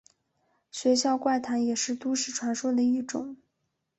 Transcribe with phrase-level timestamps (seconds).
[0.71, 3.37] 学校怪谈也是都市传说的一种。